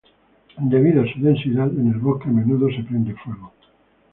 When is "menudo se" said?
2.31-2.81